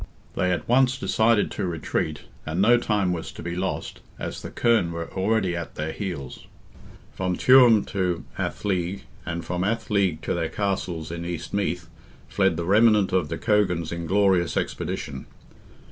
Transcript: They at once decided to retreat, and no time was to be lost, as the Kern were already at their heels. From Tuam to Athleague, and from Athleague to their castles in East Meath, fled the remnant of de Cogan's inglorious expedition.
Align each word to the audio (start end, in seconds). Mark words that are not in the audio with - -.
They 0.33 0.51
at 0.51 0.67
once 0.67 0.97
decided 0.97 1.51
to 1.51 1.67
retreat, 1.67 2.21
and 2.43 2.59
no 2.59 2.79
time 2.79 3.13
was 3.13 3.31
to 3.33 3.43
be 3.43 3.55
lost, 3.55 3.99
as 4.17 4.41
the 4.41 4.49
Kern 4.49 4.91
were 4.91 5.13
already 5.13 5.55
at 5.55 5.75
their 5.75 5.91
heels. 5.91 6.47
From 7.13 7.35
Tuam 7.35 7.85
to 7.89 8.25
Athleague, 8.35 9.01
and 9.27 9.45
from 9.45 9.61
Athleague 9.63 10.21
to 10.23 10.33
their 10.33 10.49
castles 10.49 11.11
in 11.11 11.23
East 11.23 11.53
Meath, 11.53 11.87
fled 12.27 12.57
the 12.57 12.65
remnant 12.65 13.13
of 13.13 13.29
de 13.29 13.37
Cogan's 13.37 13.91
inglorious 13.91 14.57
expedition. 14.57 15.27